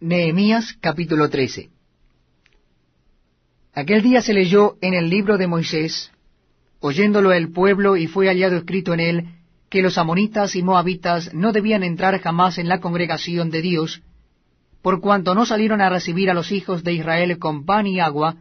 [0.00, 1.70] Nehemías capítulo 13
[3.74, 6.12] Aquel día se leyó en el libro de Moisés,
[6.78, 9.28] oyéndolo el pueblo, y fue hallado escrito en él,
[9.68, 14.00] que los amonitas y moabitas no debían entrar jamás en la congregación de Dios,
[14.82, 18.36] por cuanto no salieron a recibir a los hijos de Israel con pan y agua,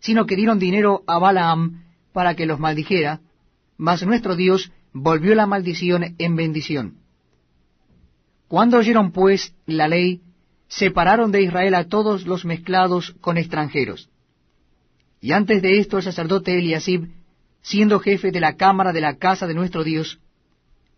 [0.00, 3.20] sino que dieron dinero a Balaam para que los maldijera,
[3.76, 6.94] mas nuestro Dios volvió la maldición en bendición.
[8.48, 10.23] Cuando oyeron pues la ley,
[10.76, 14.08] separaron de Israel a todos los mezclados con extranjeros.
[15.20, 17.10] Y antes de esto el sacerdote Eliasib,
[17.62, 20.18] siendo jefe de la cámara de la casa de nuestro Dios,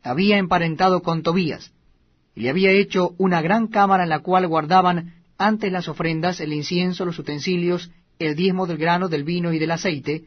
[0.02, 1.72] había emparentado con Tobías,
[2.34, 6.54] y le había hecho una gran cámara en la cual guardaban antes las ofrendas, el
[6.54, 10.24] incienso, los utensilios, el diezmo del grano, del vino y del aceite,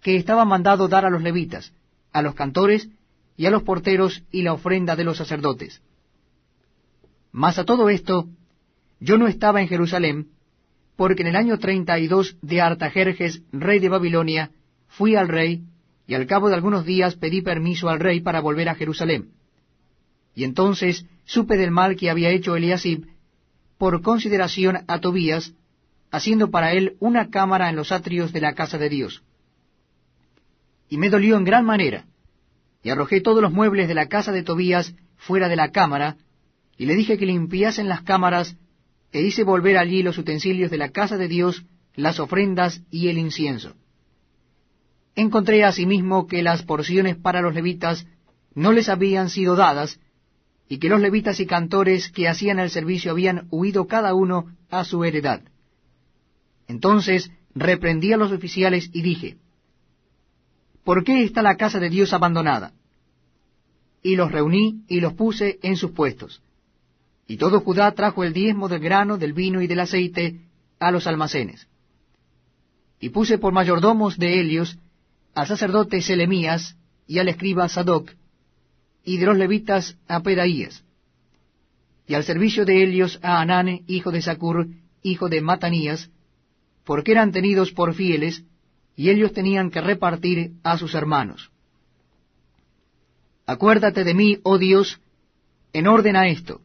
[0.00, 1.72] que estaba mandado dar a los levitas,
[2.12, 2.88] a los cantores
[3.36, 5.82] y a los porteros y la ofrenda de los sacerdotes.
[7.32, 8.28] Mas a todo esto,
[9.02, 10.28] yo no estaba en Jerusalén,
[10.96, 14.50] porque en el año treinta y dos de Artajerjes, rey de Babilonia,
[14.88, 15.62] fui al rey,
[16.06, 19.30] y al cabo de algunos días pedí permiso al rey para volver a Jerusalén.
[20.34, 23.06] Y entonces supe del mal que había hecho Eliasib,
[23.78, 25.54] por consideración a Tobías,
[26.10, 29.22] haciendo para él una cámara en los atrios de la casa de Dios
[30.92, 32.04] y me dolió en gran manera,
[32.82, 36.18] y arrojé todos los muebles de la casa de Tobías fuera de la cámara,
[36.76, 38.58] y le dije que limpiasen las cámaras,
[39.12, 43.18] e hice volver allí los utensilios de la casa de Dios, las ofrendas y el
[43.18, 43.74] incienso.
[45.14, 48.06] Encontré asimismo que las porciones para los levitas
[48.54, 50.00] no les habían sido dadas,
[50.68, 54.84] y que los levitas y cantores que hacían el servicio habían huido cada uno a
[54.84, 55.42] su heredad.
[56.66, 59.36] Entonces reprendí a los oficiales y dije,
[60.84, 62.72] ¿por qué está la casa de Dios abandonada?
[64.02, 66.42] Y los reuní y los puse en sus puestos.
[67.26, 70.40] Y todo Judá trajo el diezmo del grano, del vino y del aceite
[70.78, 71.68] a los almacenes.
[73.00, 74.78] Y puse por mayordomos de Helios
[75.34, 78.12] al sacerdote Selemías y al escriba Sadoc,
[79.04, 80.84] y de los levitas a Pedaías,
[82.06, 84.68] y al servicio de Helios a Anane, hijo de Sacur,
[85.02, 86.10] hijo de Matanías,
[86.84, 88.44] porque eran tenidos por fieles,
[88.96, 91.50] y ellos tenían que repartir a sus hermanos.
[93.46, 95.00] Acuérdate de mí, oh Dios,
[95.72, 96.60] en orden a esto,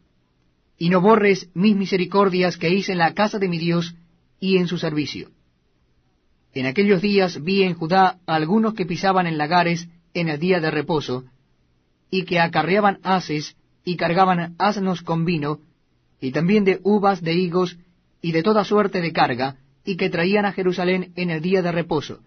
[0.78, 3.96] y no borres mis misericordias que hice en la casa de mi Dios
[4.40, 5.32] y en su servicio.
[6.54, 10.72] En aquellos días vi en Judá algunos que pisaban en lagares en el día de
[10.72, 11.26] reposo,
[12.10, 15.60] y que acarreaban haces y cargaban asnos con vino,
[16.20, 17.78] y también de uvas, de higos,
[18.22, 21.72] y de toda suerte de carga, y que traían a Jerusalén en el día de
[21.72, 22.20] reposo.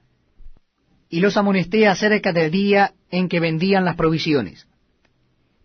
[1.08, 4.66] Y los amonesté acerca del día en que vendían las provisiones.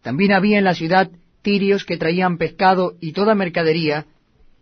[0.02, 1.12] También había en la ciudad
[1.46, 4.08] tirios que traían pescado y toda mercadería,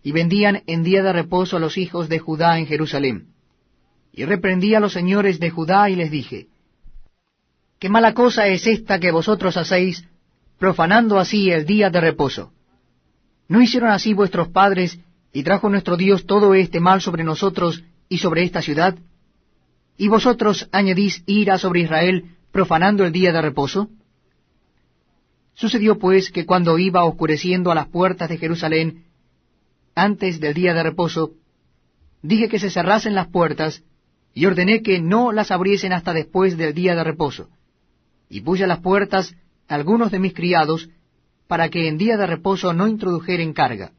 [0.04, 3.30] y vendían en día de reposo a los hijos de Judá en Jerusalén.
[4.12, 6.48] Y reprendí a los señores de Judá y les dije,
[7.80, 10.06] ¿Qué mala cosa es esta que vosotros hacéis,
[10.60, 12.52] profanando así el día de reposo?
[13.48, 15.00] ¿No hicieron así vuestros padres
[15.32, 18.98] y trajo nuestro Dios todo este mal sobre nosotros y sobre esta ciudad?
[19.98, 23.90] ¿Y vosotros añadís ira sobre Israel, profanando el día de reposo?
[25.64, 29.06] Sucedió pues que cuando iba oscureciendo a las puertas de Jerusalén,
[29.96, 31.36] antes del día de reposo,
[32.22, 33.82] dije que se cerrasen las puertas,
[34.34, 37.48] y ordené que no las abriesen hasta después del día de reposo.
[38.28, 39.38] Y puse a las puertas
[39.70, 40.90] algunos de mis criados,
[41.48, 43.94] para que en día de reposo no introdujeren carga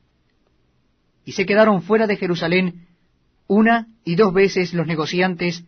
[1.25, 2.89] y se quedaron fuera de Jerusalén
[3.47, 5.65] una y dos veces los negociantes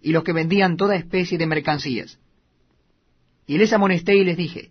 [0.00, 2.20] y los que vendían toda especie de mercancías.
[3.48, 4.70] Y les amonesté y les dije,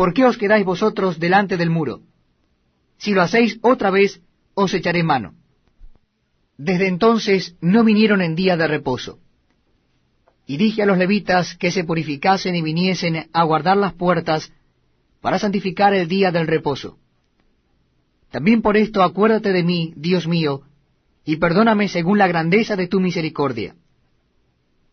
[0.00, 2.00] ¿por qué os quedáis vosotros delante del muro?
[2.96, 4.22] Si lo hacéis otra vez,
[4.54, 5.34] os echaré mano.
[6.56, 9.18] Desde entonces no vinieron en día de reposo.
[10.46, 14.50] Y dije a los levitas que se purificasen y viniesen a guardar las puertas
[15.20, 16.96] para santificar el día del reposo.
[18.30, 20.62] También por esto acuérdate de mí, Dios mío,
[21.26, 23.74] y perdóname según la grandeza de tu misericordia.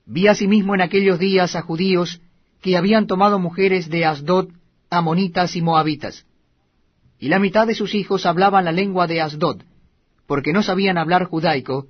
[0.06, 2.20] Vi asimismo en aquellos días a judíos
[2.62, 4.50] que habían tomado mujeres de Asdod,
[4.90, 6.26] amonitas y moabitas.
[7.20, 9.62] Y la mitad de sus hijos hablaban la lengua de Asdod,
[10.28, 11.88] porque no sabían hablar judaico,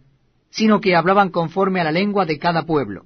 [0.50, 3.06] sino que hablaban conforme a la lengua de cada pueblo.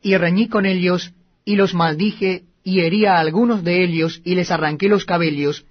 [0.00, 1.12] Y reñí con ellos,
[1.44, 5.66] y los maldije, y herí a algunos de ellos, y les arranqué los cabellos,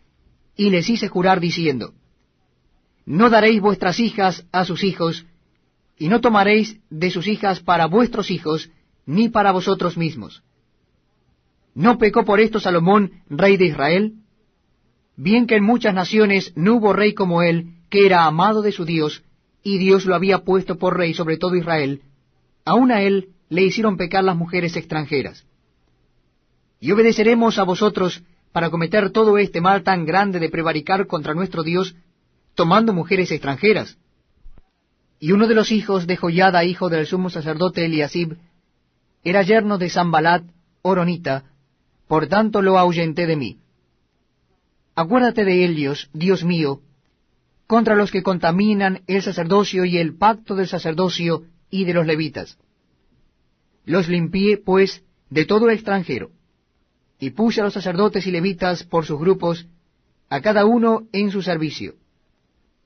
[0.56, 1.94] y les hice jurar diciendo,
[3.06, 5.26] No daréis vuestras hijas a sus hijos,
[5.98, 8.70] y no tomaréis de sus hijas para vuestros hijos,
[9.06, 10.44] ni para vosotros mismos.
[11.74, 14.14] ¿No pecó por esto Salomón, rey de Israel?
[15.22, 18.86] bien que en muchas naciones no hubo rey como él, que era amado de su
[18.86, 19.24] Dios,
[19.64, 22.02] y Dios lo había puesto por rey sobre todo Israel,
[22.66, 25.46] aun a él le hicieron pecar las mujeres extranjeras.
[26.80, 31.62] Y obedeceremos a vosotros para cometer todo este mal tan grande de prevaricar contra nuestro
[31.62, 31.96] Dios,
[32.56, 33.98] tomando mujeres extranjeras.
[35.20, 38.38] Y uno de los hijos de Joyada, hijo del sumo sacerdote Eliasib,
[39.24, 40.44] era yerno de Zambalat,
[40.82, 41.51] Oronita,
[42.12, 43.60] por tanto lo ahuyenté de mí.
[44.96, 46.82] Acuérdate de ellos, Dios mío,
[47.68, 52.58] contra los que contaminan el sacerdocio y el pacto del sacerdocio y de los levitas.
[53.86, 56.32] Los limpié, pues, de todo extranjero,
[57.18, 59.68] y puse a los sacerdotes y levitas por sus grupos,
[60.28, 61.96] a cada uno en su servicio